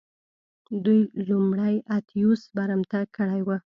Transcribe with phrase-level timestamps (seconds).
[0.85, 3.49] دوی لومړی اتیوس برمته کړی و